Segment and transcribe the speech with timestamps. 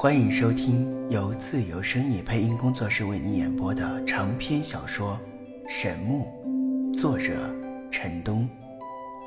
[0.00, 5.18] 欢迎收听由自由声意配音工作室为你演播的长篇小说
[5.68, 7.52] 《神木》，作者
[7.90, 8.48] 陈东，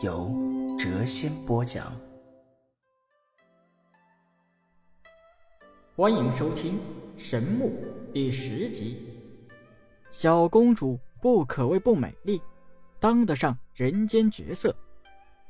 [0.01, 0.29] 由
[0.79, 1.85] 谪仙播讲。
[5.97, 6.75] 欢迎收听
[7.17, 7.73] 《神木》
[8.13, 9.09] 第十集。
[10.09, 12.41] 小公主不可谓不美丽，
[12.97, 14.73] 当得上人间绝色，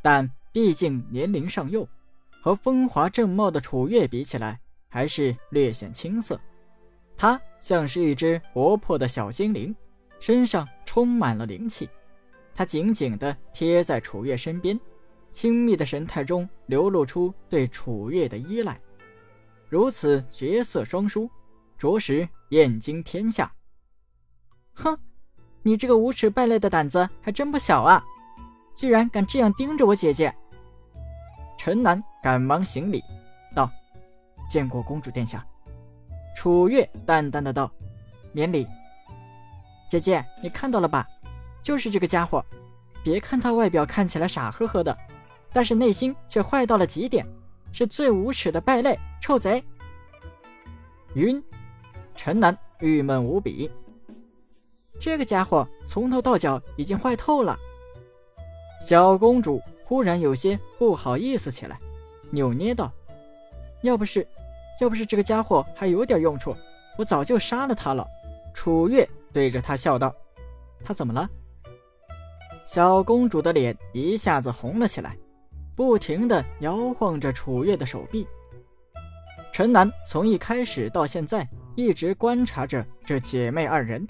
[0.01, 1.88] 但毕竟年龄尚幼，
[2.42, 4.61] 和风华正茂的楚月比起来。
[4.91, 6.39] 还是略显青涩，
[7.15, 9.73] 他像是一只活泼的小精灵，
[10.19, 11.89] 身上充满了灵气。
[12.54, 14.77] 他紧紧地贴在楚月身边，
[15.31, 18.77] 亲密的神态中流露出对楚月的依赖。
[19.69, 21.29] 如此绝色双姝，
[21.78, 23.50] 着实艳惊天下。
[24.73, 24.97] 哼，
[25.64, 28.03] 你这个无耻败类的胆子还真不小啊！
[28.75, 30.36] 居然敢这样盯着我姐姐！
[31.57, 33.02] 陈楠赶忙行礼
[33.55, 33.72] 道。
[34.52, 35.48] 见过公主殿下，
[36.36, 37.72] 楚月淡淡的道
[38.36, 38.67] ：“免礼。”
[39.89, 41.08] 姐姐，你看到了吧？
[41.64, 42.44] 就是这个家伙。
[43.02, 44.95] 别看他外表看起来傻呵呵的，
[45.53, 47.26] 但是内心却坏到了极点，
[47.72, 49.64] 是最无耻的败类、臭贼。
[51.14, 51.42] 晕，
[52.14, 53.72] 陈南郁闷无比。
[55.00, 57.58] 这个家伙从头到脚已经坏透了。
[58.86, 61.80] 小公主忽然有些不好意思起来，
[62.31, 62.92] 扭捏道
[63.81, 64.28] ：“要不是……”
[64.82, 66.58] 要不是这个家伙还有点用处，
[66.98, 68.04] 我早就杀了他了。
[68.52, 70.12] 楚月对着他笑道
[70.84, 71.30] ：“他怎么了？”
[72.66, 75.16] 小公主的脸一下子红了起来，
[75.76, 78.28] 不停地摇晃着楚月的手臂。
[79.54, 84.08] 陈南从一开始到现在一直观察着这姐妹二人，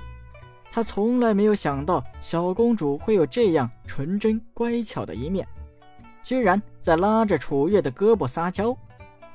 [0.72, 5.46] 他从来没有想到小公主会有这样纯真乖巧的一面，
[6.24, 8.74] 居然在拉着楚月的胳膊撒娇。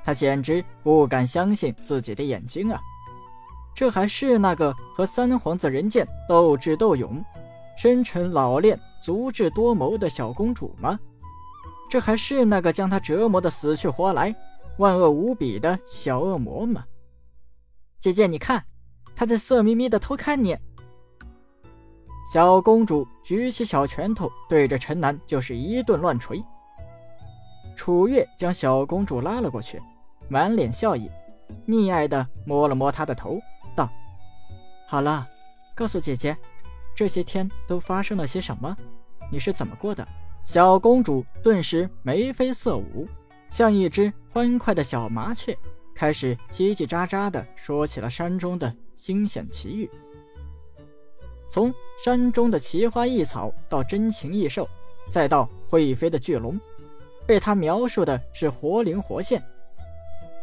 [0.06, 2.80] 他简直不敢相信自己的眼睛啊！
[3.74, 7.20] 这还是那个和三皇子人剑斗智斗勇、
[7.76, 10.96] 深沉老练、足智多谋的小公主吗？
[11.90, 14.32] 这还是那个将他折磨的死去活来、
[14.78, 16.84] 万恶无比的小恶魔吗？
[17.98, 18.64] 姐姐，你看，
[19.16, 20.56] 他在色眯眯的偷看你。
[22.32, 26.40] 小公主举起小拳头，对着陈南就是一顿乱捶。
[27.76, 29.82] 楚月将小公主拉了过去。
[30.28, 31.10] 满脸笑意，
[31.66, 33.40] 溺爱的摸了摸她的头，
[33.74, 33.88] 道
[34.86, 35.26] ：“好了，
[35.74, 36.36] 告诉姐姐，
[36.94, 38.76] 这些天都发生了些什么？
[39.30, 40.06] 你是怎么过的？”
[40.42, 43.08] 小公主顿时眉飞色舞，
[43.50, 45.58] 像一只欢快的小麻雀，
[45.92, 49.90] 开始叽叽喳喳地说起了山中的惊险奇遇。
[51.50, 54.68] 从山中的奇花异草到珍禽异兽，
[55.10, 56.60] 再到会飞的巨龙，
[57.26, 59.42] 被她描述的是活灵活现。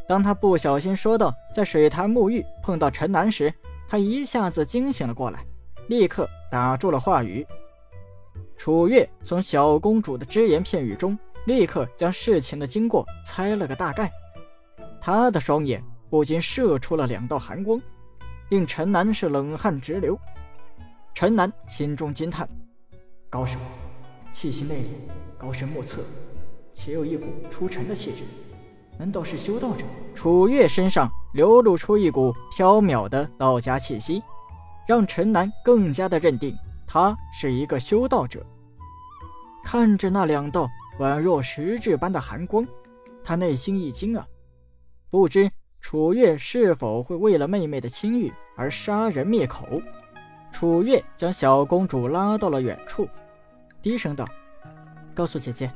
[0.07, 3.53] 当他不小心说到在水潭沐浴碰到陈南时，
[3.87, 5.45] 他一下子惊醒了过来，
[5.87, 7.45] 立刻打住了话语。
[8.55, 14.11] 楚月从小公主的只言片语中，立刻将事情的经过猜了个大概。
[15.01, 17.81] 他的双眼不禁射出了两道寒光，
[18.49, 20.17] 令陈南是冷汗直流。
[21.13, 22.47] 陈南心中惊叹：
[23.29, 23.57] 高手，
[24.31, 24.87] 气息内敛，
[25.37, 26.01] 高深莫测，
[26.73, 28.23] 且有一股出尘的气质。
[28.97, 29.85] 难道是修道者？
[30.13, 34.21] 楚月身上流露出一股飘渺的道家气息，
[34.87, 36.55] 让陈南更加的认定
[36.87, 38.45] 他是一个修道者。
[39.63, 40.67] 看着那两道
[40.99, 42.65] 宛若实质般的寒光，
[43.23, 44.27] 他内心一惊啊！
[45.09, 45.49] 不知
[45.79, 49.81] 楚月是否会为了妹妹的清誉而杀人灭口？
[50.51, 53.07] 楚月将小公主拉到了远处，
[53.81, 54.27] 低声道
[55.15, 55.71] ：“告诉姐姐，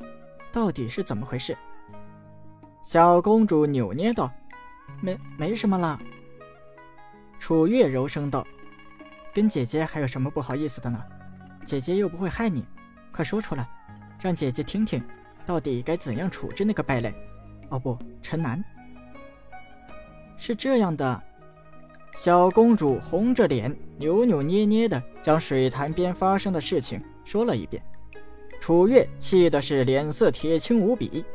[0.51, 1.57] 到底是怎么回事？”
[2.89, 4.31] 小公主扭捏道
[5.03, 5.99] ：“没没什么啦。”
[7.37, 8.47] 楚月柔声道
[9.35, 11.03] ：“跟姐姐还有什么不好意思的呢？
[11.65, 12.65] 姐姐又不会害你，
[13.11, 13.67] 快说出来，
[14.21, 15.03] 让姐姐听听，
[15.45, 17.13] 到底该怎样处置那个败类？
[17.67, 18.63] 哦不，陈南。
[20.37, 21.21] 是这样的。”
[22.15, 27.83] 小公主红着脸，扭扭捏捏的将水潭边发生的事情说了一遍。
[28.61, 31.25] 楚月气的是脸色铁青无比。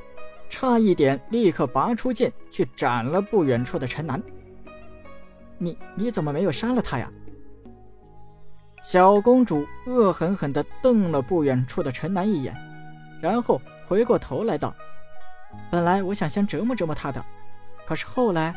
[0.52, 4.22] 差一点，立刻拔出剑去斩了不远处的陈南。
[5.56, 7.10] 你你怎么没有杀了他呀？
[8.82, 12.54] 小公主恶狠狠地瞪了不远处的陈南一眼，
[13.18, 14.74] 然后回过头来道
[15.72, 17.24] ：“本来我想先折磨折磨他的，
[17.86, 18.54] 可是后来……”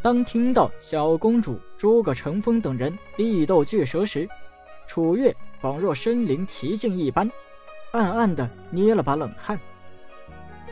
[0.00, 4.28] 当听到小公主、诸葛乘风等人力斗巨蛇时，
[4.86, 7.28] 楚月仿若身临其境一般，
[7.92, 9.58] 暗暗地捏了把冷汗。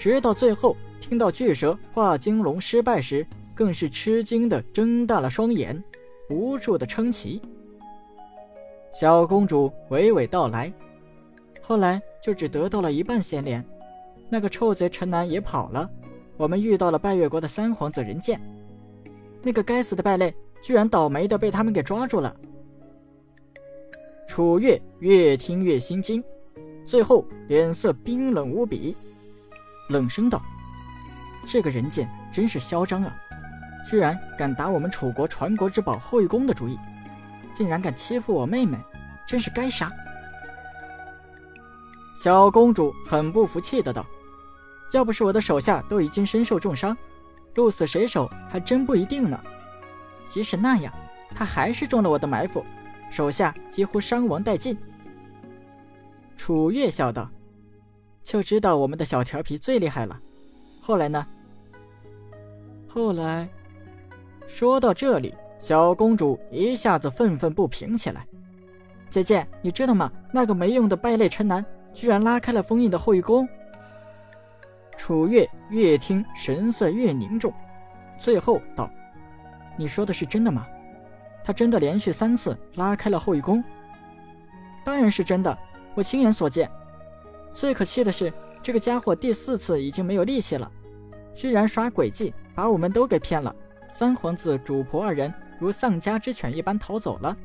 [0.01, 5.85] 直到最后听到巨蛇化金龙失败时，更是吃惊的睁大了双眼，
[6.27, 7.43] 不住的称奇。
[8.91, 10.73] 小公主娓娓道来，
[11.61, 13.63] 后来就只得到了一半仙莲，
[14.31, 15.87] 那个臭贼陈南也跑了，
[16.39, 18.41] 我们遇到了拜月国的三皇子人剑，
[19.43, 22.35] 那个该死的败类居然倒霉的被他们给抓住了。
[24.27, 26.25] 楚月越听越心惊，
[26.87, 28.97] 最后脸色冰冷无比，
[29.91, 30.41] 冷声道
[31.45, 33.15] ：“这个人剑真是嚣张啊，
[33.85, 36.79] 居然敢打我们楚国传国之宝后羿弓的主意！”
[37.53, 38.79] 竟然敢欺负我妹妹，
[39.27, 39.91] 真是该杀！
[42.23, 44.07] 小公主很不服气的道
[44.95, 46.97] ：“要不是我的手下都已经身受重伤，
[47.57, 49.39] 鹿死谁手还真不一定呢。
[50.29, 50.95] 即使那样，
[51.35, 52.65] 他还是中了我的埋伏，
[53.11, 54.79] 手下几乎伤亡殆尽。”
[56.37, 57.29] 楚月笑道
[58.31, 60.17] ：“就知道我们的小调皮最厉害了。
[60.81, 61.27] 后来呢？
[62.87, 63.49] 后来，
[64.47, 68.25] 说到这里。”小公主一下子愤愤不平起来。
[69.11, 70.11] 姐姐，你知道吗？
[70.33, 71.63] 那个没用的败类陈南，
[71.93, 73.47] 居然拉开了封印的后羿弓。
[74.97, 77.53] 楚月越听神色越凝重，
[78.17, 78.89] 最后道
[79.77, 80.65] ：“你说的是真的吗？
[81.43, 83.63] 他真的连续三次拉开了后羿弓
[84.83, 85.59] ？”“当然是真的，
[85.97, 86.71] 我亲眼所见。
[87.53, 88.33] 最可气的是，
[88.63, 90.71] 这个家伙第四次已经没有力气了，
[91.35, 93.55] 居然耍诡计，把我们都给骗了。
[93.89, 97.37] 三皇子主仆二人。”如丧家之犬一般逃走了，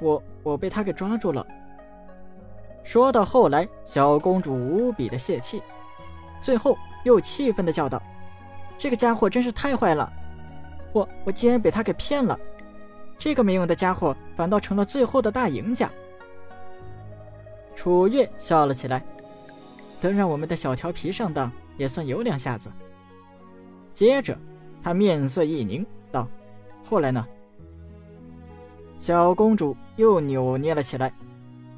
[0.00, 1.44] 我我被他给抓住了。
[2.84, 5.60] 说到后来，小公主无比的泄气，
[6.40, 8.00] 最后又气愤的叫道
[8.78, 10.08] ：“这个家伙真是太坏了！
[10.92, 12.38] 我我竟然被他给骗了，
[13.18, 15.90] 这个没用的家伙反倒成了最后的大赢家。”
[17.76, 19.04] 楚月笑了起来，
[20.00, 22.72] 能让我们的小调皮上当，也算有两下子。
[23.92, 24.36] 接着，
[24.82, 26.26] 他面色一凝，道。
[26.82, 27.24] 后来呢？
[28.98, 31.12] 小公主又扭捏了起来，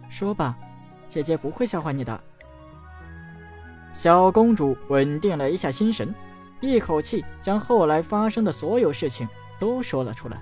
[0.09, 0.57] 说吧，
[1.09, 2.19] 姐姐不会笑话你的。
[3.93, 6.15] 小公主稳定了一下心神，
[6.61, 9.29] 一口气将后来发生的所有事情
[9.59, 10.41] 都说了出来。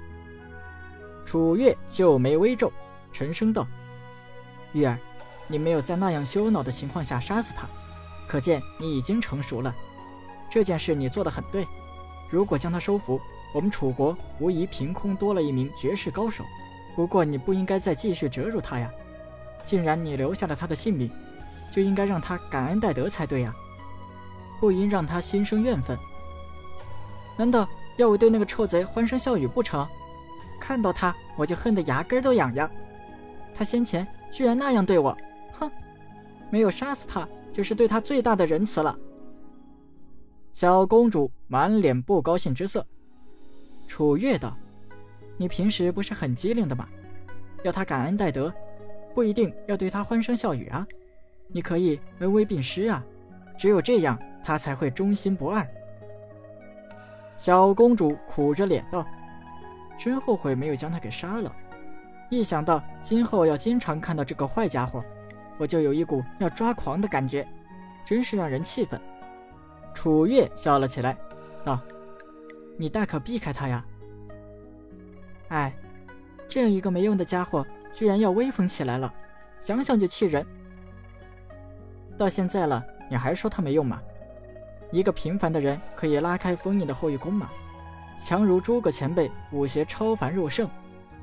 [1.24, 2.70] 楚月秀眉微皱，
[3.10, 3.66] 沉声道
[4.72, 4.98] ：“玉儿，
[5.48, 7.66] 你没有在那样羞恼的情况下杀死他，
[8.26, 9.74] 可见你已经成熟了。
[10.50, 11.66] 这件事你做得很对，
[12.30, 13.20] 如果将他收服。”
[13.54, 16.44] 我们楚国无疑凭空多了一名绝世高手，
[16.94, 18.90] 不过你不应该再继续折辱他呀！
[19.64, 21.10] 既然你留下了他的性命，
[21.70, 23.54] 就应该让他感恩戴德才对呀，
[24.60, 25.96] 不应让他心生怨愤。
[27.38, 27.66] 难道
[27.96, 29.88] 要我对那个臭贼欢声笑语不成？
[30.60, 32.70] 看到他我就恨得牙根都痒痒。
[33.54, 35.16] 他先前居然那样对我，
[36.50, 38.98] 没有杀死他，就是对他最大的仁慈了。
[40.52, 42.86] 小公主满脸不高兴之色。
[43.86, 44.56] 楚月道
[45.36, 46.88] ：“你平时不是很机灵的吗？
[47.62, 48.52] 要他感恩戴德，
[49.14, 50.86] 不一定要对他欢声笑语啊。
[51.48, 53.04] 你可以恩威并施啊，
[53.56, 55.66] 只有这样，他才会忠心不二。”
[57.36, 59.06] 小公主苦着脸道
[59.98, 61.54] ：“真后悔没有将他给杀了。
[62.30, 65.04] 一想到今后要经常看到这个坏家伙，
[65.58, 67.46] 我就有一股要抓狂的感觉，
[68.04, 69.00] 真是让人气愤。”
[69.94, 71.16] 楚月笑了起来，
[71.64, 71.80] 道。
[72.78, 73.82] 你大可避开他呀！
[75.48, 75.74] 哎，
[76.46, 79.10] 这样一个没用的家伙，居然要威风起来了，
[79.58, 80.46] 想想就气人。
[82.18, 84.02] 到现在了，你还说他没用吗？
[84.92, 87.50] 一个平凡的人可以拉开封印的后羿弓吗？
[88.18, 90.68] 强如诸葛前辈武学超凡入圣，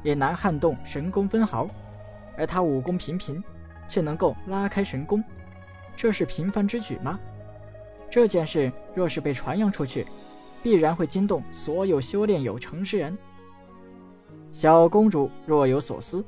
[0.01, 1.69] 也难撼动神功分毫，
[2.35, 3.43] 而他武功平平，
[3.93, 5.23] 却能够拉开神功，
[5.95, 7.19] 这是平凡之举吗？
[8.09, 10.07] 这件事若是被传扬出去，
[10.63, 13.15] 必然会惊动所有修炼有成之人。
[14.51, 16.25] 小公主若有所思，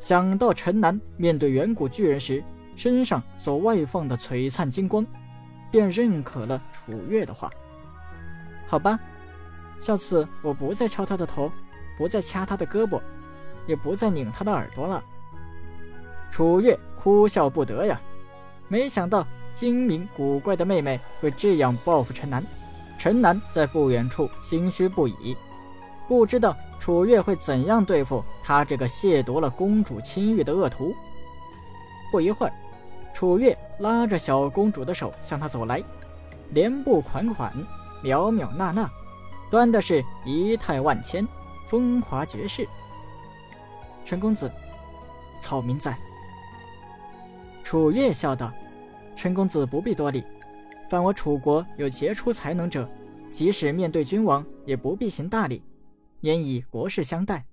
[0.00, 2.42] 想到陈南面对远古巨人时
[2.74, 5.06] 身上所外放的璀璨金光，
[5.70, 7.48] 便认可了楚月的话。
[8.66, 8.98] 好吧，
[9.78, 11.52] 下次我不再敲他的头，
[11.96, 13.00] 不再掐他的胳膊，
[13.68, 15.00] 也不再拧他的耳朵了。
[16.30, 18.00] 楚月哭笑不得呀，
[18.68, 22.44] 没想到精明古怪的妹妹会这样报复陈南。
[22.98, 25.36] 陈南在不远处心虚不已，
[26.08, 30.94] 不知道楚月会怎样对付他这个亵渎了公主清誉的恶徒。
[32.10, 32.52] 不一会儿，
[33.14, 35.82] 楚月拉着小公主的手向他走来，
[36.50, 37.52] 连步款款，
[38.02, 38.90] 袅袅娜娜，
[39.50, 41.26] 端的是仪态万千，
[41.68, 42.66] 风华绝世。
[44.04, 44.50] 陈公子，
[45.40, 45.96] 草民在。
[47.68, 48.50] 楚月笑道
[49.14, 50.24] ：“陈公子不必多礼。”
[50.88, 52.88] 凡我楚国有杰出才能者，
[53.30, 55.62] 即使面对君王，也不必行大礼，
[56.22, 57.44] 焉以国事相待。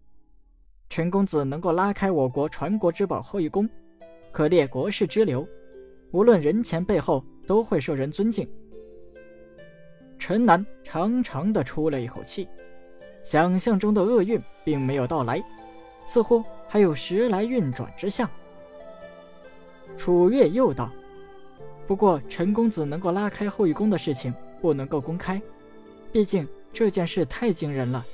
[0.88, 3.69] 陈公子能够拉开我国传国之宝后羿宫，
[4.31, 5.45] 可列国士之流，
[6.12, 8.50] 无论人前背后都会受人尊敬。
[10.17, 12.48] 陈南长长的出了一口气，
[13.22, 15.43] 想象中的厄运并没有到来，
[16.05, 18.29] 似乎还有时来运转之象。
[19.97, 20.91] 楚月又道
[21.87, 25.41] ：“不过陈公子能够拉开后羿宫的事情不能够公开，
[26.11, 28.05] 毕竟这件事太惊人了。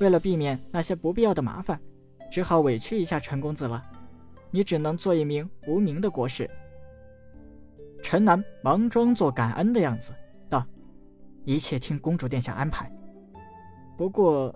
[0.00, 1.80] 为了避免那些不必要的麻烦，
[2.30, 3.82] 只好委屈一下陈公子了。
[4.50, 6.50] 你只能做一名无名的国士。”
[8.02, 10.12] 陈南忙装作感恩的样子
[10.48, 10.66] 道
[11.46, 12.90] ：“一切听公主殿下安排。
[13.96, 14.54] 不过，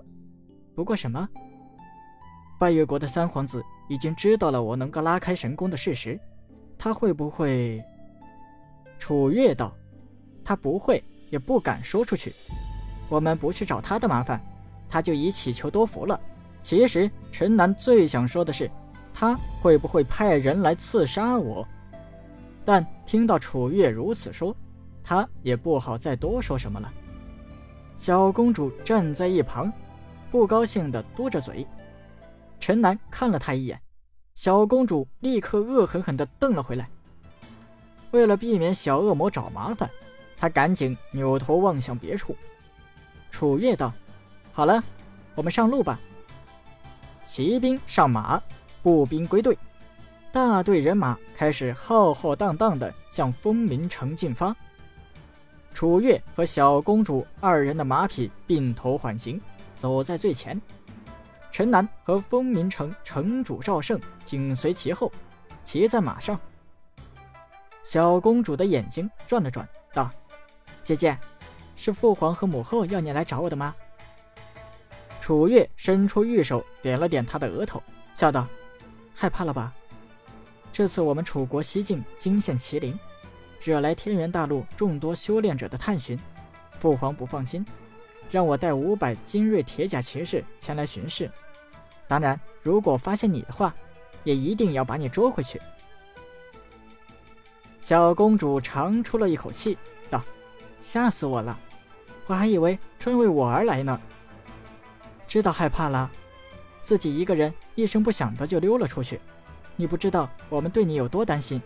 [0.75, 1.27] 不过什么？
[2.61, 6.21] 拜月国的三皇子已经知道了我能够拉开神宫的事实。”
[6.79, 7.85] 他会不会？
[8.99, 9.77] 楚月道
[10.45, 12.33] ：“他不会，也不敢说出去。
[13.09, 14.41] 我们不去找他的麻烦，
[14.89, 16.21] 他就已祈求多福了。
[16.63, 18.71] 其实陈南最想说的是，
[19.13, 21.67] 他会不会派人来刺杀我？
[22.65, 24.55] 但听到楚月如此说，
[25.03, 26.93] 他也不好再多说什么了。”
[27.97, 29.73] 小公主站在一旁，
[30.31, 31.67] 不高兴的嘟着嘴。
[32.61, 33.81] 陈南看了他一眼。
[34.41, 36.89] 小公主立刻恶狠狠地瞪了回来。
[38.13, 39.91] 为了避免小恶魔找麻烦，
[40.37, 42.37] 她赶紧扭头望向别处。
[43.33, 43.93] 楚月道
[44.55, 44.81] ：“好了，
[45.35, 45.99] 我们上路吧。”
[47.25, 48.41] 骑兵上马，
[48.81, 49.59] 步兵归队，
[50.31, 54.55] 大队人马开始浩浩荡荡地向风鸣城进发。
[55.75, 59.41] 楚月和小公主二人的马匹并头缓行，
[59.75, 60.63] 走在最前。
[61.51, 65.11] 陈南和风鸣城城主赵胜紧随其后，
[65.65, 66.39] 骑在马上。
[67.83, 70.11] 小公主的眼睛转了转，道
[70.85, 71.19] ：“姐姐，
[71.75, 73.75] 是父皇和母后要你来找我的吗？”
[75.21, 77.83] 楚月伸出玉手点了点她的额头，
[78.15, 78.47] 笑道
[79.15, 79.73] ：“害怕了吧？
[80.71, 82.99] 这次我们楚国西境惊现麒麟，
[83.61, 86.19] 惹来天元大陆众多修炼者的探寻，
[86.79, 87.67] 父皇不放心，
[88.31, 91.31] 让我带五百精锐铁甲骑士前来巡视。”
[92.09, 93.75] 当然，如果发现你的话，
[94.25, 95.61] 也一定要把你捉回去。
[97.81, 99.77] 小公主长出了一口气，
[100.11, 100.23] 道
[100.81, 101.59] ：“吓死我了，
[102.27, 104.01] 我还以为春为我而来呢。
[105.27, 106.11] 知道害怕了，
[106.83, 109.21] 自己一个人一声不响的就溜了出去。
[109.77, 111.63] 你不知道我们对你有多担心。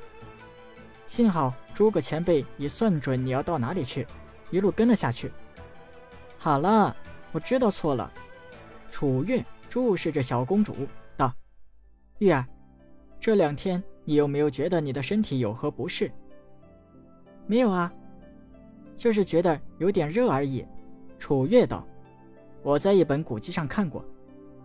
[1.07, 4.07] 幸好诸葛前辈已算准你要到哪里去，
[4.51, 5.33] 一路跟了下去。
[6.43, 6.97] 好了，
[7.31, 8.13] 我知道错了。”
[8.91, 9.45] 楚月。
[9.69, 10.75] 注视着小公主，
[11.17, 11.33] 道
[12.21, 12.45] ：“玉儿，
[13.19, 16.13] 这两天你有没有觉得你的身体有何不适
[17.49, 17.91] ？”“没有啊，
[18.95, 20.63] 就是觉得有点热而已。”
[21.19, 21.87] 楚月道
[22.63, 24.05] ：“我在一本古籍上看过，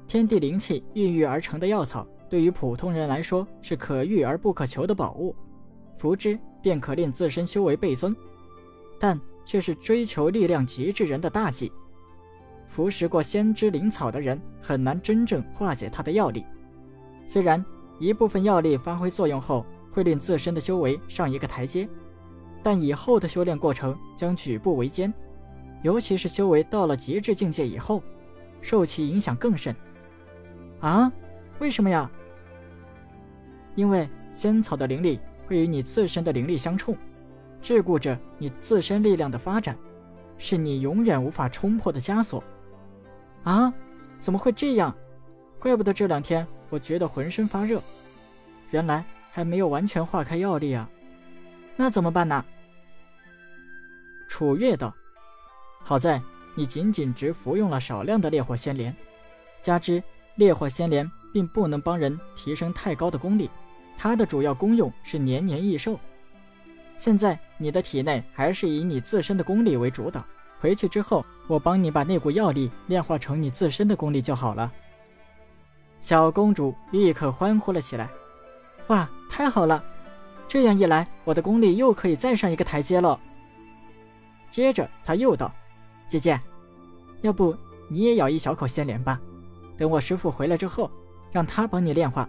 [0.06, 5.34] 天地灵气孕育而成的药草，对于普通人来说是可遇而不可求的宝物，
[5.98, 8.14] 服之便可令自身修为倍增，
[9.00, 9.18] 但
[9.48, 11.72] 却是追求力量极致人的大忌。”
[12.68, 16.46] 服食过仙芝灵草的人很难真正化解它的药力。
[17.26, 17.64] 虽然
[17.98, 21.88] 一部分药力发挥作用后会令自身的修为上一个台阶，
[22.62, 25.14] 但以后的修炼过程将举步维艰，
[25.82, 28.04] 尤其是修为到了极致境界以后，
[28.62, 29.74] 受其影响更甚。
[30.82, 31.10] 啊？
[31.60, 32.12] 为什么呀？
[33.76, 36.96] 因为仙草的灵力会与你自身的灵力相冲，
[37.62, 39.78] 桎梏着你自身力量的发展，
[40.38, 42.44] 是你永远无法冲破的枷锁。
[43.44, 43.74] 啊，
[44.20, 44.96] 怎么会这样？
[45.60, 47.82] 怪不得这两天我觉得浑身发热，
[48.70, 50.90] 原来还没有完全化开药力啊！
[51.76, 52.46] 那怎么办呢？
[54.30, 54.94] 楚月道
[55.84, 56.22] ：“好在
[56.56, 58.96] 你仅仅只服用了少量的烈火仙莲，
[59.62, 60.04] 加之
[60.36, 63.50] 烈火仙莲并不能帮人提升太高的功力，
[63.98, 66.00] 它的主要功用是年年益寿。
[66.98, 70.26] 现在你的体内还是以你自身的功力为主导。”
[70.60, 74.74] 回去之后，我帮你把那股药力炼化成你自身的功力就好了。
[76.00, 78.10] 小公主立刻欢呼了起来
[78.90, 79.84] ：“哇，太好了！
[80.48, 83.20] 这样一来，我的功力又可以再上一个台阶了。”
[84.50, 85.54] 接着，她又道
[86.10, 86.40] ：“姐姐，
[87.22, 87.56] 要不
[87.88, 89.22] 你也咬一小口仙莲吧？
[89.78, 90.90] 等我师父回来之后，
[91.32, 92.28] 让他帮你炼化。”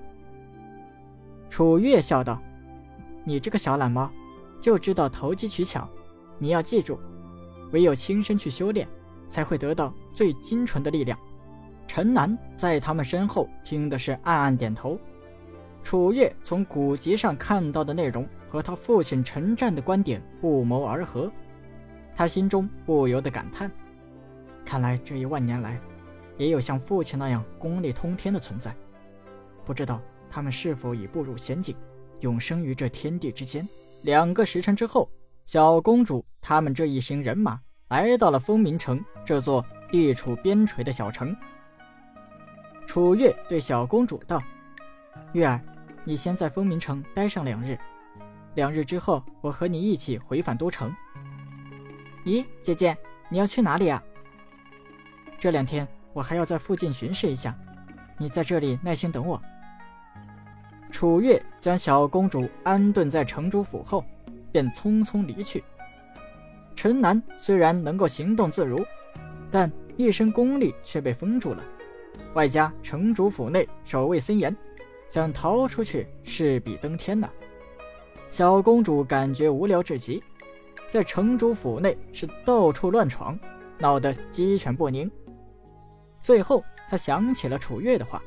[1.48, 2.38] 楚月笑道
[3.24, 4.10] ：“你这个小懒猫，
[4.60, 5.88] 就知道投机取巧。
[6.38, 6.98] 你要记住。”
[7.72, 8.88] 唯有亲身去修炼，
[9.28, 11.18] 才会得到最精纯的力量。
[11.86, 14.98] 陈南在他们身后听的是暗暗点头。
[15.82, 21.30] 楚月从古籍上看到的内容和他父亲陈战的观点不谋而合，
[22.14, 23.70] 他心中不由得感叹：
[24.64, 25.78] 看来这一万年来，
[26.38, 28.74] 也有像父亲那样功力通天的存在。
[29.64, 30.00] 不知道
[30.30, 31.76] 他们是否已步入仙境，
[32.20, 33.68] 永生于这天地之间。
[34.02, 35.10] 两个时辰之后，
[35.44, 41.34] 小公主他们这一行人马来到了风鸣城这座地处边陲的小城。
[42.86, 44.40] 楚月对小公主道
[45.32, 45.60] ：“月儿，
[46.04, 47.78] 你先在风鸣城待上两日，
[48.54, 50.94] 两日之后，我和你一起回返都城。”
[52.24, 52.96] 咦，姐姐，
[53.28, 54.02] 你要去哪里啊？
[55.38, 57.56] 这两天我还要在附近巡视一下，
[58.16, 59.42] 你在这里耐心等我。
[60.90, 64.04] 楚月将小公主安顿在城主府后，
[64.50, 65.62] 便匆匆离去。
[66.74, 68.84] 陈南虽然能够行动自如，
[69.50, 71.64] 但一身功力却被封住了，
[72.34, 74.56] 外加城主府内守卫森严，
[75.08, 77.28] 想逃出去势比登天呐。
[78.28, 80.22] 小公主感觉无聊至极。
[80.90, 83.38] 在城主府内是到处乱闯，
[83.78, 85.10] 闹得鸡犬不宁。
[86.20, 88.22] 最后，他想起了楚月的话：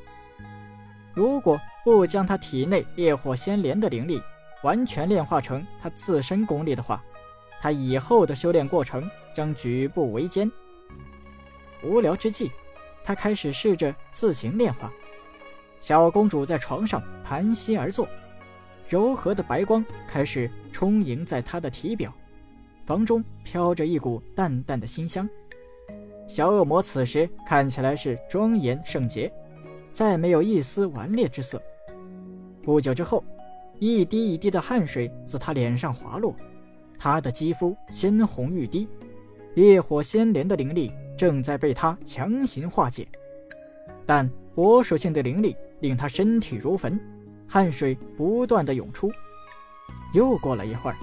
[1.14, 4.22] 如果不将他体内烈火仙莲的灵力
[4.62, 7.02] 完全炼化成他自身功力的话，
[7.60, 10.50] 他以后的修炼过程将举步维艰。
[11.82, 12.50] 无聊之际，
[13.04, 14.92] 他开始试着自行炼化。
[15.80, 18.08] 小公主在床上盘膝而坐，
[18.88, 22.14] 柔和的白光开始充盈在她的体表。
[22.86, 25.28] 房中飘着一股淡淡的馨香，
[26.28, 29.32] 小恶魔此时看起来是庄严圣洁，
[29.92, 31.62] 再没有一丝顽劣之色。
[32.62, 33.22] 不久之后，
[33.78, 36.34] 一滴一滴的汗水自他脸上滑落，
[36.98, 38.88] 他的肌肤鲜红欲滴，
[39.54, 43.06] 烈火仙莲的灵力正在被他强行化解，
[44.06, 46.98] 但火属性的灵力令他身体如焚，
[47.46, 49.10] 汗水不断的涌出。
[50.14, 50.96] 又过了一会儿。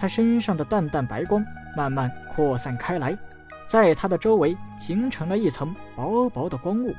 [0.00, 1.44] 他身上的淡淡白光
[1.76, 3.18] 慢慢扩散开来，
[3.66, 6.94] 在他的周围形成了一层薄薄的光雾。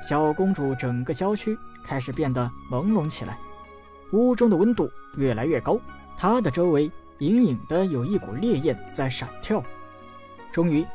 [0.00, 3.38] 小公主整个娇躯开始变得朦胧起来，
[4.12, 5.78] 屋中的温度越来越高，
[6.16, 9.62] 她的周围隐隐的有一股烈焰在闪跳。
[10.52, 10.86] 终于，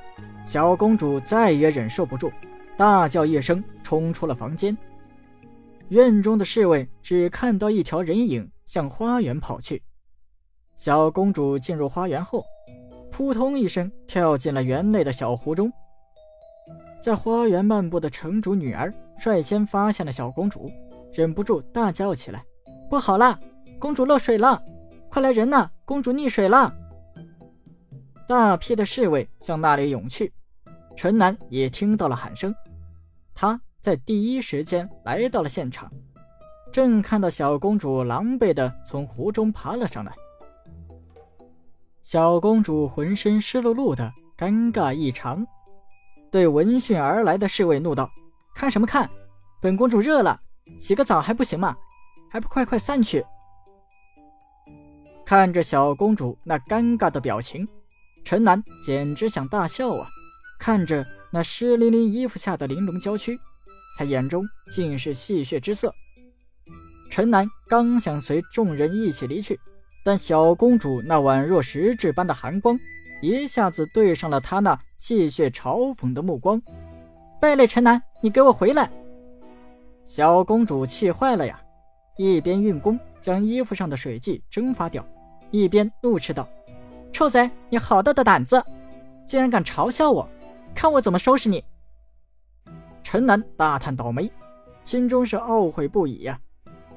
[0.46, 2.32] 小公主再也忍受不住，
[2.78, 4.78] 大叫一声，冲出了房间。
[5.90, 9.84] 院中的侍卫只看到一条人影向花园跑去。
[10.76, 12.44] 小公主进入花园后，
[13.12, 15.72] 扑通一声跳进了园内的小湖中。
[17.02, 20.72] 在花园漫步的城主女儿率先发现了小公主，
[21.12, 22.46] 忍不住大叫起来
[22.90, 23.40] ：“不好了，
[23.80, 24.62] 公主落水了！
[25.10, 26.72] 快来人呐，公主溺水了！”
[28.28, 30.32] 大批的侍卫向那里涌去，
[30.96, 32.54] 陈南也听到了喊声，
[33.34, 35.92] 他在第一时间来到了现场，
[36.72, 40.14] 正看到小公主狼狈地从湖中爬了上来。
[42.04, 45.46] 小公主浑身湿漉漉的，尴尬异常，
[46.32, 48.10] 对闻讯而来的侍卫怒道
[48.56, 49.10] ：“看什么看？
[49.62, 50.40] 本公主热了，
[50.80, 51.76] 洗个澡还不行吗？
[52.30, 53.24] 还不快快散去！”
[55.26, 57.68] 看着小公主那尴尬的表情，
[58.24, 60.08] 陈楠简直想大笑啊！
[60.58, 63.38] 看着那湿淋淋衣服下的玲珑娇躯，
[63.98, 65.94] 他眼中尽是戏谑之色。
[67.10, 69.60] 陈楠刚想随众人一起离去。
[70.04, 72.76] 但小公主那宛若实质般的寒光，
[73.22, 76.62] 一下子对上了他那戏谑嘲讽的目光。
[77.40, 78.92] 败类陈南，你给我回来！
[80.04, 81.62] 小公主气坏了呀，
[82.18, 85.06] 一边运功将衣服上的水迹蒸发掉，
[85.52, 86.48] 一边怒斥道
[87.14, 88.64] ：“臭贼，你好大的胆子，
[89.26, 90.28] 竟然敢嘲笑我！
[90.74, 91.64] 看我怎么收拾你！”
[93.04, 94.32] 陈南大叹倒霉，
[94.84, 96.40] 心中是懊悔不已呀，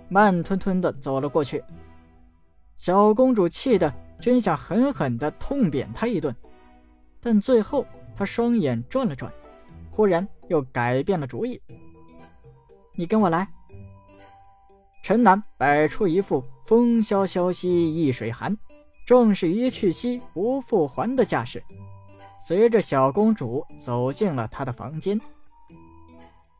[0.08, 1.62] 慢吞吞的走了过去。
[2.76, 6.34] 小公主气得真想狠狠地痛扁他一顿，
[7.20, 9.32] 但最后他双眼转了转，
[9.90, 11.60] 忽然又改变了主意。
[12.94, 13.48] 你跟我来。
[15.02, 18.56] 陈南摆出一副风萧萧兮易水寒，
[19.06, 21.62] 壮士一去兮不复还的架势，
[22.40, 25.20] 随着小公主走进了他的房间。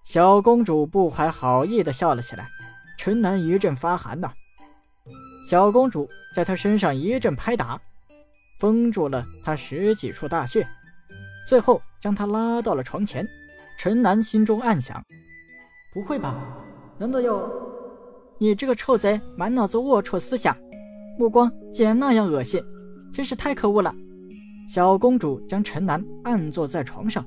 [0.02, 2.46] 小公主不怀好意地笑了起来，
[2.98, 4.30] 陈南一阵发寒呐。
[5.44, 7.78] 小公主在他身上一阵拍打，
[8.58, 10.66] 封住了他十几处大穴，
[11.46, 13.26] 最后将他拉到了床前。
[13.78, 15.04] 陈南心中暗想：
[15.92, 16.34] 不会吧？
[16.96, 17.46] 难道要……
[18.38, 20.56] 你这个臭贼，满脑子龌龊思想，
[21.18, 22.64] 目光竟然那样恶心，
[23.12, 23.94] 真是太可恶了！
[24.66, 27.22] 小公主将陈南按坐在床上，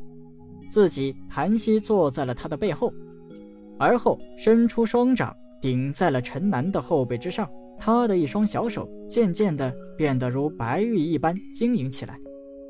[0.71, 2.91] 自己盘膝坐在了他的背后，
[3.77, 7.47] 而后伸出双掌顶在了陈南的后背之上。
[7.79, 12.19] 他的一双小手渐渐地变得如白玉一般晶莹起来。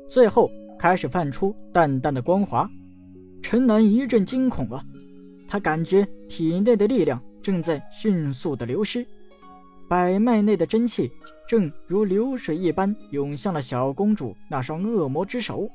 [0.08, 2.68] 最后开始泛出淡淡的光华。
[3.42, 4.82] 陈南一阵惊恐啊，
[5.48, 9.06] 他感觉体内的力量正在迅速的流失，
[9.88, 11.10] 百脉内的真气
[11.46, 15.68] 正如流水一般涌向了小公主那双恶魔之手。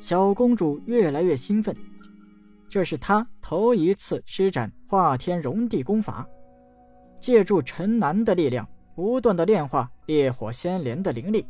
[0.00, 1.74] 小公主越来越兴奋，
[2.68, 6.26] 这是她头一次施展化天融地功法，
[7.26, 11.44] 借助陈南的力量，不断的炼化烈火仙莲的灵力。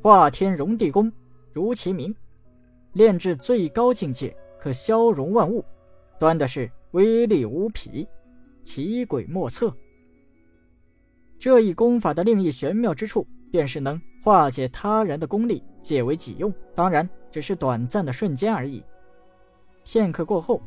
[0.00, 1.10] 化天融地功，
[1.52, 2.14] 如其名。
[2.92, 5.64] 炼至最高境界，可消融万物，
[6.20, 8.06] 端的是威力无匹，
[8.62, 9.76] 奇诡莫测。
[11.36, 16.54] 这一功法的另一玄妙之处，便是能化解他人的功力，借为己用。
[16.76, 18.84] 当然，只是短暂的瞬间而已。
[19.82, 20.62] 片刻过后，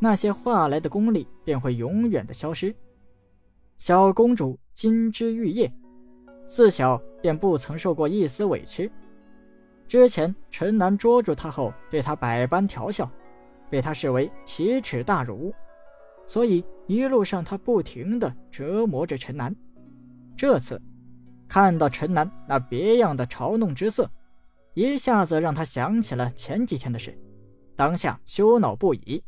[0.00, 2.74] 那些化来的功力便会永远的消失。
[3.84, 5.68] 小公主金枝玉叶，
[6.46, 8.88] 自小便不曾受过一丝委屈。
[9.88, 13.10] 之前陈南捉住他后，对他百般调笑，
[13.68, 15.52] 被他视为奇耻大辱，
[16.28, 19.52] 所以一路上他不停的折磨着陈南。
[20.36, 20.80] 这次
[21.48, 24.08] 看到陈南那别样的嘲弄之色，
[24.74, 27.18] 一下子让他想起了前几天的事，
[27.74, 29.24] 当下羞恼不已。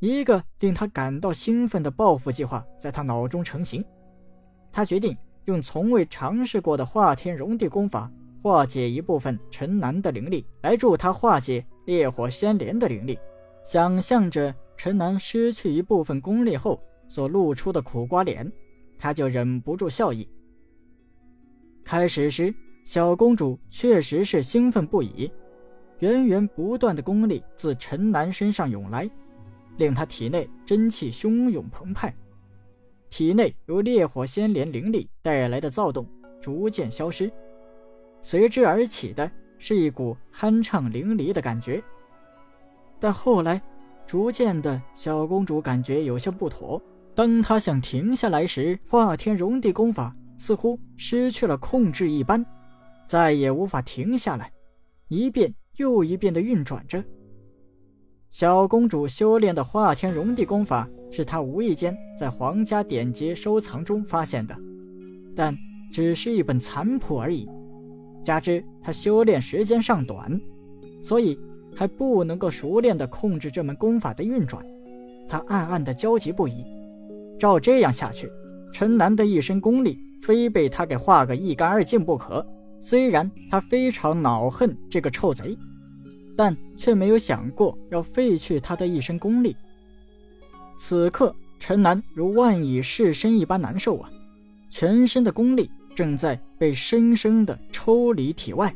[0.00, 3.84] 一个令他感到兴奋的报复计划在他脑中成型，
[4.70, 8.10] 他决定用从未尝试过的化天融地功法。
[8.40, 13.18] 化解一部分陈南的灵力，来助他化解烈火仙莲的灵力。
[13.64, 18.48] 想象着陈南失去一部分功力后所露出的苦瓜脸，
[18.96, 20.26] 他就忍不住笑意。
[21.84, 25.28] 开始时，小公主确实是兴奋不已，
[25.98, 29.10] 源源不断的功力自陈南身上涌来，
[29.78, 32.14] 令她体内真气汹涌澎湃，
[33.08, 36.06] 体内由烈火仙莲灵力带来的躁动
[36.40, 37.32] 逐渐消失。
[38.20, 41.82] 随之而起的是一股酣畅淋漓的感觉，
[43.00, 43.62] 但后来，
[44.06, 46.82] 逐渐的小公主感觉有些不妥。
[47.14, 52.44] 当她想停下来时，化天融地功法似乎失去了控制一般，
[53.06, 54.52] 再也无法停下来，
[55.08, 57.02] 一遍又一遍的运转着。
[58.30, 64.54] 小公主修炼的化天融地功法是她无意间在皇家典籍收藏中发现的，
[65.34, 65.54] 但
[65.90, 67.48] 只是一本残谱而已。
[68.22, 70.38] 加之他修炼时间尚短，
[71.00, 71.38] 所以
[71.74, 74.62] 还不能够熟练的控制这门功法的运转。
[75.26, 76.66] 他暗暗的焦急不已。
[77.38, 78.30] 照这样下去，
[78.72, 82.46] 陈南的一身功力非被他给化个一干二净不可。
[82.80, 85.56] 虽然他非常恼恨这个臭贼，
[86.38, 89.56] 但却没有想过要废去他的一身功力。
[90.78, 94.08] 此刻，陈南如万蚁噬身一般难受啊，
[94.70, 95.68] 全身的功力。
[95.96, 98.72] 正在被生生的抽离体外，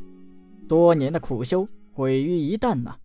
[0.68, 2.96] 多年的苦修毁于一旦呐！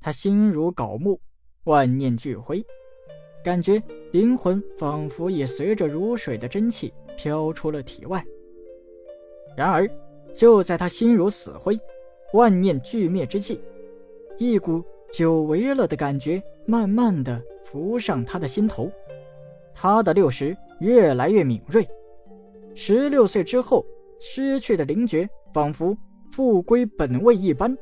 [0.00, 1.18] 他心如槁木，
[1.64, 2.64] 万念俱灰，
[3.42, 8.24] 感觉灵魂仿佛也随着如水的真气飘出了体外。
[9.56, 9.90] 然而，
[10.32, 11.76] 就在他心如死灰、
[12.34, 13.60] 万念俱灭之际，
[14.38, 18.90] 一股久违了的感觉慢慢的浮上他的心头，
[19.74, 21.86] 他的六识越来越敏锐。
[22.74, 23.84] 十六岁之后
[24.20, 25.96] 失去的灵觉，仿佛
[26.30, 27.74] 复归本位一般，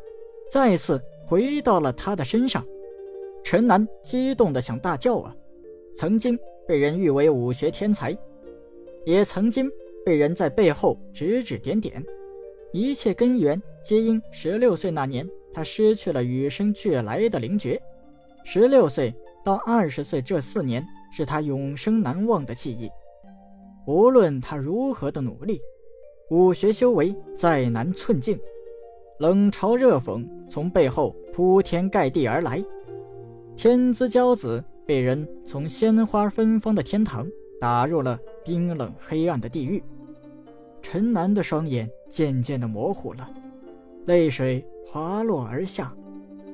[0.48, 2.64] 再次回到了他的身上。
[3.42, 5.34] 陈南激动的想大叫啊！
[5.92, 8.16] 曾经被人誉为武学天才，
[9.04, 9.70] 也曾经
[10.04, 12.02] 被人在背后指指点点，
[12.72, 17.80] 一切根源皆因十六岁那年他失去了与生俱来的灵觉。
[18.44, 22.90] 十六岁到二十岁这四年，是他永生难忘的记忆。
[23.86, 25.60] 无论他如何的努力，
[26.30, 28.38] 武学修为再难寸进，
[29.18, 32.62] 冷嘲热讽从背后铺天盖地而来。
[33.56, 39.82] 天之骄子被人从鲜花芬芳的天堂打入了冰冷黑暗的地狱。
[40.82, 43.30] 陈南的双眼渐渐的模糊了，
[44.06, 45.94] 泪水滑落而下，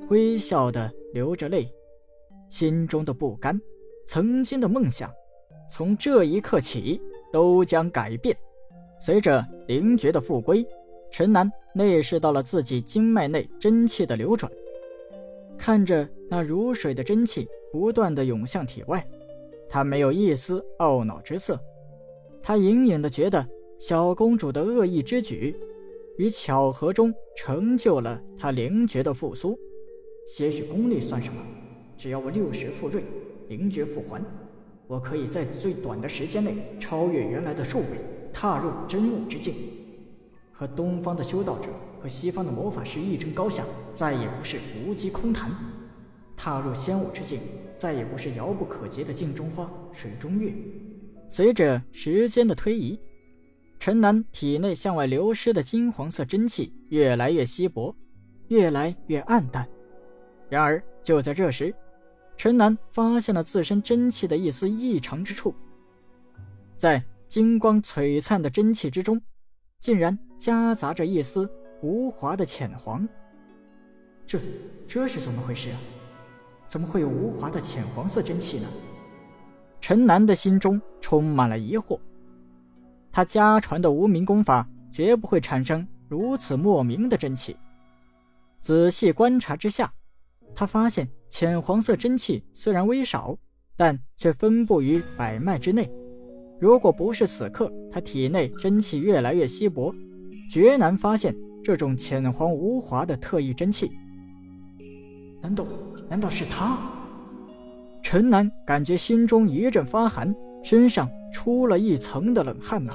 [0.09, 1.71] 微笑的流着泪，
[2.49, 3.59] 心中的不甘，
[4.05, 5.11] 曾经的梦想，
[5.69, 7.01] 从这一刻起。
[7.31, 8.35] 都将改变。
[8.99, 10.67] 随着灵觉的复归，
[11.09, 14.51] 陈南内视到了自己经脉内真气的流转，
[15.57, 19.01] 看着那如水的真气不断的涌向体外，
[19.69, 21.57] 他没有一丝懊恼之色。
[22.43, 23.47] 他隐隐的觉得
[23.79, 25.57] 小公主的恶意之举，
[26.17, 29.57] 于巧合中成就了他灵觉的复苏。
[30.27, 31.41] 些许功力算什么？
[31.97, 33.03] 只要我六十复锐，
[33.47, 34.23] 灵觉复还。
[34.87, 37.97] 我可以在最短的时间内超越原来的数倍，
[38.33, 39.53] 踏入真悟之境。
[40.51, 41.69] 和东方的修道者
[41.99, 45.49] 和西方的魔法师一争高下，再也不是无稽空谈。
[46.35, 47.39] 踏入仙武之境，
[47.75, 50.51] 再也不是遥不可及的镜中花、水中月。
[51.29, 52.99] 随着时间的推移，
[53.81, 57.95] 陈南体内向外流失的金黄色真气越来越稀薄，
[58.49, 59.67] 越来越暗淡。
[60.49, 61.73] 然而，就在这时，
[62.37, 65.55] 陈南发现了自身真气的一丝异常之处，
[66.77, 69.19] 在金光璀璨的真气之中，
[69.79, 71.49] 竟然夹杂着一丝
[71.81, 73.09] 无华的浅黄。
[74.27, 74.39] 这
[74.87, 75.77] 这是怎么回事啊？
[76.67, 78.67] 怎么会有无华的浅黄色真气呢？
[79.79, 81.99] 陈南的心中充满了疑惑。
[83.11, 87.55] 他家传的无名功法绝不会产生如此莫名的真气。
[88.59, 89.91] 仔细观察之下，
[90.53, 93.37] 他发现浅黄色真气虽然微少，
[93.75, 95.89] 但却分布于百脉之内。
[96.59, 99.93] 如果不是此刻他体内真气越来越稀薄，
[100.51, 103.91] 绝难发现这种浅黄无华的特异真气。
[105.41, 105.65] 难道
[106.07, 106.77] 难道是他？
[108.03, 112.93] 陈南感觉心中一阵发寒，身上出了一层的冷汗呐。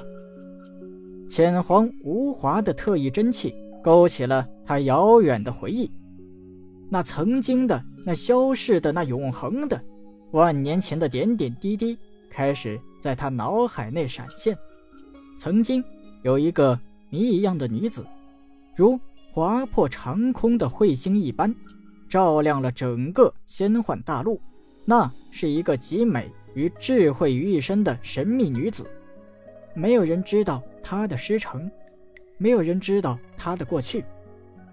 [1.29, 3.53] 浅黄无华的特异真气
[3.83, 5.91] 勾起了他遥远的回忆，
[6.89, 9.81] 那曾经的、那消逝的、那永恒的、
[10.31, 11.97] 万年前的点点滴滴
[12.29, 14.57] 开始在他脑海内闪现。
[15.37, 15.83] 曾经
[16.23, 18.05] 有一个谜一样的女子，
[18.75, 18.99] 如
[19.31, 21.53] 划破长空的彗星一般，
[22.09, 24.39] 照亮了整个仙幻大陆。
[24.85, 28.89] 那是一个极美与智慧于一身的神秘女子，
[29.75, 31.69] 没有人知道她的师承，
[32.39, 34.03] 没有人知道她的过去。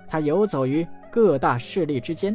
[0.08, 2.34] 她游走于各大势力之间。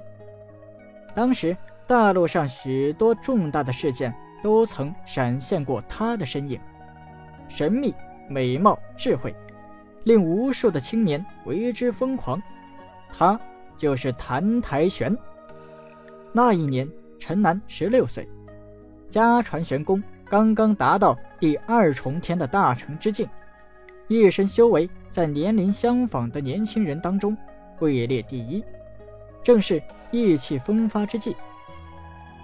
[1.15, 1.57] 当时
[1.87, 6.59] 大陆上许多重大的事件都曾闪现过她的身影，
[7.47, 7.91] 神秘、
[8.29, 9.35] 美貌、智慧，
[10.03, 12.39] 令无数的青年为之疯狂。
[13.11, 13.39] 她
[13.75, 15.17] 就是谭台玄。
[16.31, 16.87] 那一年。
[17.21, 18.25] 陈南十六岁，
[19.09, 23.27] 家传玄功刚刚达到第二重天的大成之境，
[24.07, 27.35] 一身修为在年龄相仿的年轻人当中
[27.79, 28.63] 位列第一，
[29.41, 31.35] 正是意气风发之际。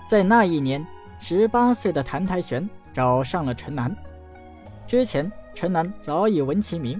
[0.09, 0.85] 在那一年，
[1.19, 3.95] 十八岁的谭台玄找上了陈南。
[4.87, 6.99] 之前，陈南早已闻其名，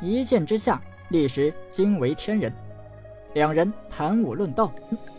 [0.00, 2.52] 一见之下，立时惊为天人。
[3.34, 4.72] 两人谈武论道，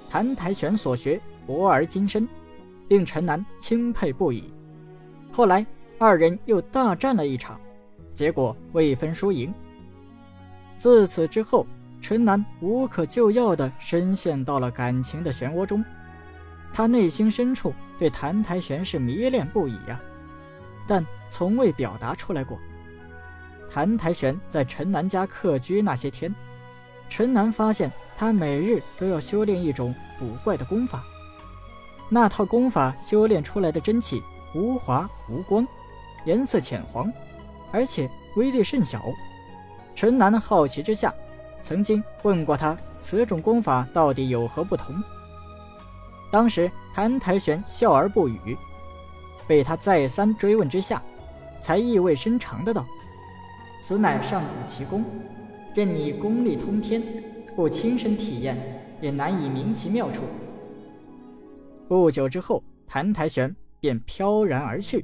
[0.09, 1.19] 谭台玄所学。
[1.47, 2.29] 博而精深，
[2.89, 4.53] 令陈南钦佩不已。
[5.31, 5.65] 后来
[5.97, 7.59] 二人又大战了一场，
[8.13, 9.53] 结果未分输赢。
[10.75, 11.65] 自此之后，
[12.01, 15.83] 陈南无可救药地深陷到了感情的漩涡中。
[16.71, 19.99] 他内心深处对谭台玄是迷恋不已呀，
[20.87, 22.57] 但从未表达出来过。
[23.69, 26.33] 谭台玄在陈南家客居那些天，
[27.09, 31.03] 陈南发现他每日都要修炼一种古怪的功法。
[32.09, 34.21] 那套功法修炼出来的真气
[34.55, 35.67] 无华无光，
[36.25, 37.11] 颜色浅黄，
[37.71, 39.03] 而且威力甚小。
[39.93, 41.13] 陈南好奇之下，
[41.61, 44.95] 曾经问过他此种功法到底有何不同。
[46.31, 48.57] 当时谭台玄笑而不语，
[49.47, 51.01] 被他再三追问之下，
[51.59, 52.85] 才意味深长的道
[53.81, 55.03] ：“此乃上古奇功，
[55.75, 57.03] 任你功力通天，
[57.55, 58.57] 不亲身体验，
[58.99, 60.23] 也难以明其妙处。”
[61.89, 65.03] 不久之后，谭台玄便飘然而去。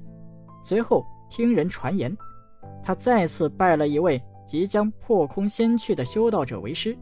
[0.61, 2.15] 随后听人传言，
[2.83, 6.95] 他再次拜了一位即将破空仙去的修道者为师，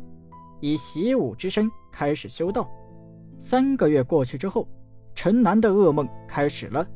[0.61, 2.65] 以习武之身开始修道。
[3.37, 4.65] 三个月过去之后，
[5.13, 6.87] 陈南的噩梦开始了，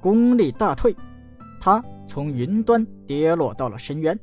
[0.00, 0.92] 功力大退，
[1.60, 4.18] 他从云端跌落到了深渊。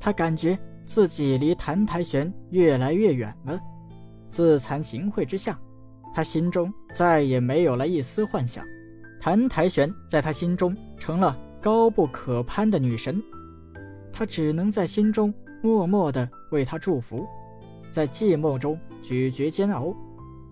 [0.00, 3.60] 他感觉自己离谭台玄越来越远了，
[4.30, 5.60] 自惭形秽之下。
[6.14, 8.64] 他心中再也没有了一丝幻想，
[9.20, 13.22] 谭台玄在他心中成了高不可攀的女神，
[14.12, 17.26] 他只能在心中默默地为她祝福，
[17.90, 19.94] 在寂寞中咀嚼煎熬，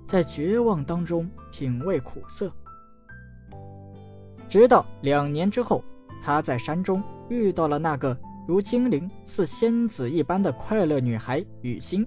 [0.07, 2.51] 在绝望当中品味苦涩。
[4.49, 5.85] 直到两年之后，
[6.23, 8.17] 他在山中遇到了那个
[8.49, 12.07] 如精灵似仙子一般的快乐女孩雨欣。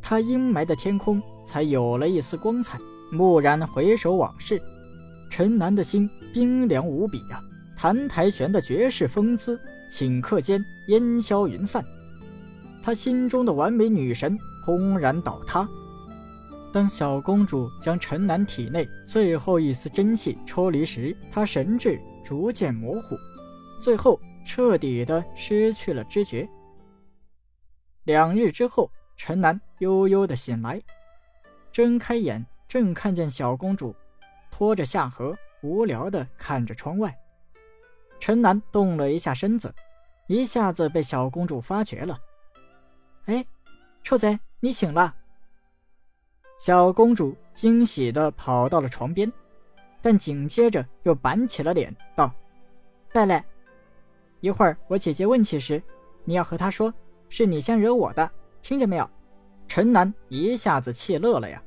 [0.00, 2.78] 他阴霾的天空才有了一丝光彩。
[3.12, 4.60] 蓦然回首往事，
[5.30, 7.40] 陈南的心冰凉无比呀。
[7.76, 11.84] 谭台玄的绝世风姿，顷刻间烟消云散。
[12.82, 15.68] 他心中的完美女神轰然倒塌。
[16.72, 23.16] 当小公主将陈南体内最后一丝真气抽离时，他神智逐渐模糊，
[23.80, 26.48] 最后彻底的失去了知觉。
[28.04, 30.82] 两日之后，陈南悠悠的醒来，
[31.76, 33.94] 睁开眼，正看见小公主
[34.50, 37.14] 拖着夏荷，无聊的看着窗外。
[38.18, 39.74] 陈楠动了一下身子，
[40.26, 42.18] 一下子被小公主发觉了。
[43.26, 43.44] 哎，
[44.02, 45.14] 臭贼，你醒了！
[46.58, 49.30] 小公主惊喜的跑到了床边，
[50.00, 52.34] 但紧接着又板起了脸，道
[53.12, 53.44] ：“败类，
[54.40, 55.82] 一会儿我姐姐问起时，
[56.24, 56.90] 你要和她说。”
[57.28, 58.30] 是你先惹我的，
[58.62, 59.10] 听见没有？
[59.68, 61.62] 陈楠一下子气乐了呀！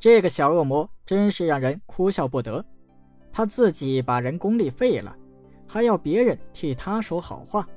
[0.00, 2.64] 这个小恶魔真是让人哭笑不得。
[3.30, 5.14] 他自己把人功力废了，
[5.68, 7.68] 还要别人替他说好话。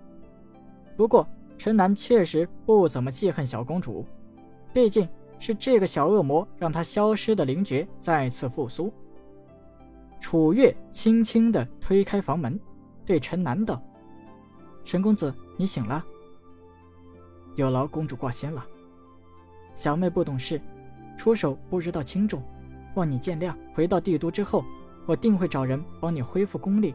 [0.96, 4.06] 不过陈南确实不怎么记恨小公主，
[4.74, 5.08] 毕竟
[5.38, 8.92] 是这个小恶魔让他消失的灵觉再次复苏。
[10.20, 12.58] 楚月轻轻地推开房门，
[13.06, 13.84] 对陈南道
[14.86, 16.04] ：“陈公子，你醒了。”
[17.56, 18.66] 有劳公主挂心了，
[19.76, 20.60] 小妹不懂事，
[21.18, 22.42] 出手不知道轻重，
[22.96, 23.56] 望你见谅。
[23.74, 24.64] 回到帝都之后，
[25.06, 26.94] 我定会找人帮你恢复功力。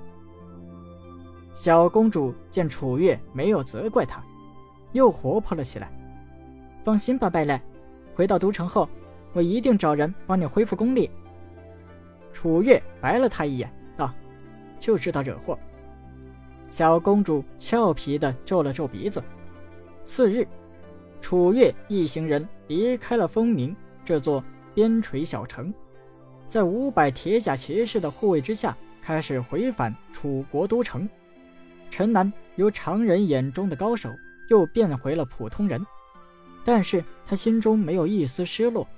[1.52, 4.22] 小公主见楚月没有责怪她，
[4.92, 5.90] 又活泼了起来。
[6.84, 7.60] 放心吧，败类，
[8.14, 8.88] 回到都城后，
[9.32, 11.10] 我一定找人帮你恢复功力。
[12.32, 14.12] 楚月白了他一眼，道
[14.78, 15.58] ：“就知道惹祸。”
[16.68, 19.22] 小公主俏皮的皱了皱鼻子。
[20.04, 20.46] 次日，
[21.20, 23.74] 楚月一行人离开了风鸣
[24.08, 24.42] 这座
[24.74, 25.70] 边陲小城，
[26.48, 31.06] 在五百铁甲骑士的护卫之下，开始回返楚国都城。
[31.90, 34.08] 陈南由常人眼中的高手，
[34.48, 35.84] 又变回了普通人，
[36.64, 38.88] 但是他心中没有一丝失落。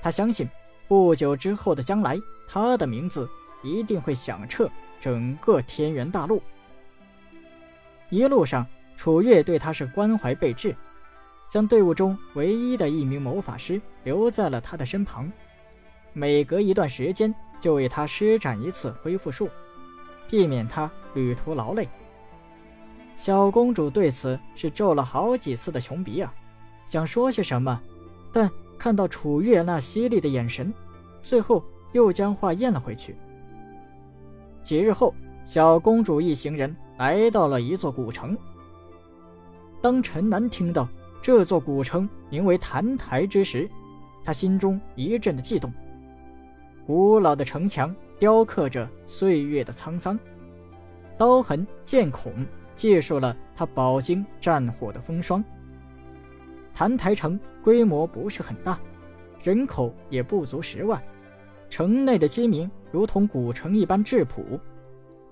[0.00, 0.48] 他相信，
[0.88, 3.28] 不久之后的将来，他的名字
[3.62, 6.42] 一定会响彻整个天元大陆。
[8.08, 8.66] 一路上。
[8.96, 10.76] 楚月对他是关怀备至，
[11.50, 15.30] 将队伍中唯一的一名魔法师留在了他的身旁，
[16.12, 19.48] 每隔一段时间就为他施展一次恢复术，
[20.28, 21.88] 避免他旅途劳累。
[23.16, 26.32] 小公主对此是皱了好几次的穷鼻啊，
[26.86, 27.80] 想说些什么，
[28.32, 30.72] 但看到楚月那犀利的眼神，
[31.20, 33.16] 最后又将话咽了回去。
[34.62, 35.12] 几日后，
[35.44, 38.38] 小公主一行人来到了一座古城。
[39.82, 40.88] 当陈南听到
[41.22, 43.68] 这座古城名为澹台之时，
[44.24, 45.72] 他心中一阵的悸动。
[46.86, 50.18] 古老的城墙雕刻着岁月的沧桑，
[51.18, 52.32] 刀痕剑孔
[52.74, 55.44] 记述了他饱经战火的风霜。
[56.74, 58.80] 澹台城规模不是很大，
[59.42, 61.02] 人口也不足十万，
[61.68, 64.58] 城内的居民如同古城一般质朴，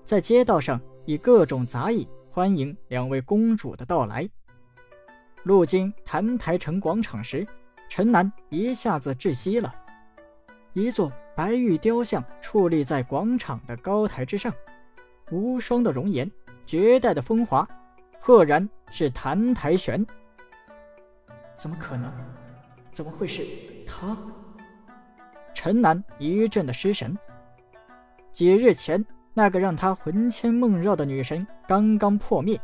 [0.03, 4.29] 在街道上以各种杂役欢迎两位公主的到来。
[5.43, 7.47] 路经坛台城广场时，
[7.87, 9.73] 陈南一下子窒息了。
[10.73, 14.53] 一座白玉雕像矗立在广场的高台之上，
[15.31, 16.29] 无双的容颜，
[16.65, 17.67] 绝代的风华，
[18.19, 20.05] 赫然是谭台玄。
[21.55, 22.11] 怎么可能？
[22.91, 23.43] 怎么会是
[23.87, 24.17] 他？
[25.53, 27.17] 陈南一阵的失神。
[28.31, 32.59] 几日前，那个让他魂牵梦绕的女神刚刚破灭，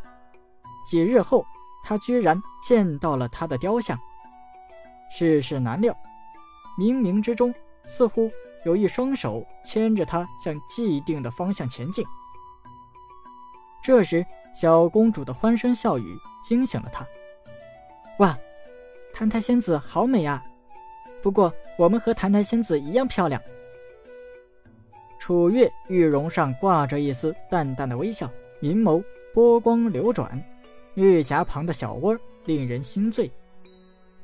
[0.85, 1.45] 几日后。
[1.85, 3.97] 他居然见到了他的雕像。
[5.09, 5.95] 世事难料，
[6.77, 7.53] 冥冥之中
[7.85, 8.31] 似乎
[8.65, 12.03] 有一双手牵着他向既定的方向前进。
[13.83, 17.05] 这时，小公主的欢声笑语惊醒了他。
[18.17, 18.35] 哇，
[19.13, 20.43] 谭台仙子好美啊！
[21.21, 23.39] 不过我们和谭台仙子一样漂亮。
[25.19, 30.43] 楚月玉容上挂着一丝淡淡的微笑，明眸波光流转。
[30.95, 33.29] 玉颊旁的小窝令人心醉，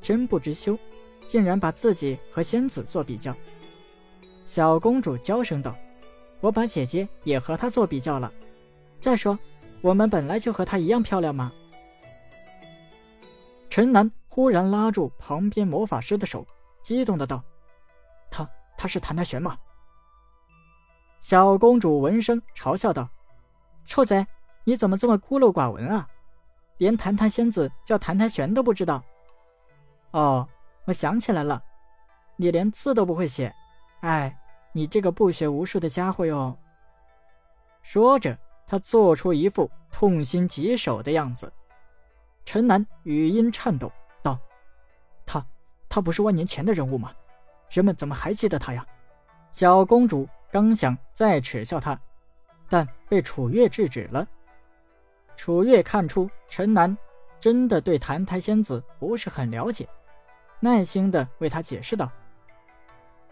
[0.00, 0.78] 真不知羞，
[1.26, 3.34] 竟然把自己和仙子做比较。
[4.44, 5.76] 小公主娇声道
[6.40, 8.32] ：“我把姐姐也和她做比较了。
[8.98, 9.38] 再说，
[9.82, 11.52] 我们本来就和她一样漂亮嘛。”
[13.68, 16.46] 陈南忽然拉住旁边魔法师的手，
[16.82, 17.42] 激动的道
[18.30, 19.56] ：“他他是谭太玄吗？”
[21.20, 23.08] 小公主闻声嘲笑道
[23.86, 24.26] ：“臭贼，
[24.64, 26.08] 你怎么这么孤陋寡闻啊？”
[26.82, 29.00] 连谭谭仙子叫谭谭玄都不知道。
[30.10, 30.48] 哦，
[30.84, 31.62] 我想起来了，
[32.34, 33.54] 你连字都不会写，
[34.00, 34.36] 哎，
[34.72, 36.58] 你这个不学无术的家伙哟！
[37.82, 41.52] 说着，他做出一副痛心疾首的样子。
[42.44, 44.36] 陈南语音颤抖道
[45.24, 45.46] ：“他，
[45.88, 47.12] 他不是万年前的人物吗？
[47.70, 48.84] 人们怎么还记得他呀？”
[49.52, 51.96] 小公主刚想再耻笑他，
[52.68, 54.26] 但被楚月制止了。
[55.36, 56.96] 楚月看出陈南
[57.40, 59.88] 真的对澹台仙子不是很了解，
[60.60, 62.10] 耐心的为他解释道：“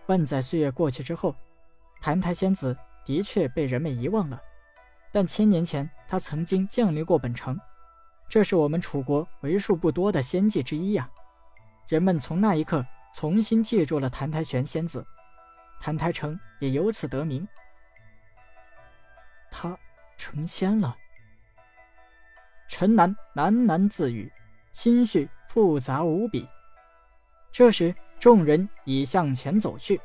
[0.06, 1.34] 万载岁月过去之后，
[2.02, 4.40] 澹台仙子的确被人们遗忘了，
[5.12, 7.56] 但千年前她曾经降临过本城，
[8.28, 11.08] 这是我们楚国为数不多的仙界之一呀。
[11.86, 12.84] 人们从那一刻
[13.14, 15.06] 重新记住了澹台玄仙子，
[15.80, 17.46] 澹台城也由此得名。
[19.52, 19.78] 他
[20.16, 20.96] 成仙了。”
[22.72, 24.30] 陈南喃喃自语，
[24.70, 26.46] 心绪复杂无比。
[27.50, 30.00] 这时，众人已向前走去，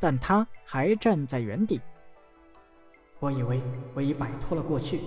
[0.00, 1.78] 但他还站在原地。
[3.20, 3.60] 我以为
[3.92, 5.00] 我已摆脱了过去，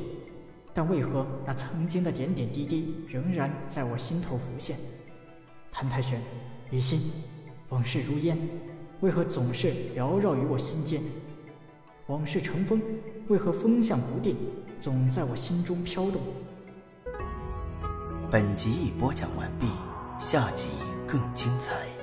[0.75, 4.77] 但为何那曾经的点点滴滴仍然在我心头浮现？
[5.71, 6.21] 谭太玄，
[6.69, 7.11] 雨欣，
[7.69, 8.37] 往事如烟，
[8.99, 11.01] 为何总是缭绕于我心间？
[12.05, 12.79] 往事成风，
[13.27, 14.37] 为何风向不定，
[14.79, 16.21] 总在我心中飘动？
[18.31, 19.67] 本集已播讲完毕，
[20.17, 20.69] 下集
[21.05, 22.00] 更精彩。